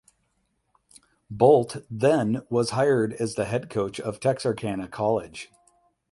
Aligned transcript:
Bolt 1.29 1.85
then 1.87 2.41
was 2.49 2.71
hired 2.71 3.13
as 3.19 3.35
the 3.35 3.45
head 3.45 3.69
coach 3.69 3.99
of 3.99 4.19
Texarkana 4.19 4.87
College. 4.87 5.51